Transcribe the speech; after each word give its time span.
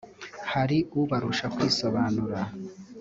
hari 0.51 0.77
ubarusha 1.01 1.45
kwisobanura 1.55 2.39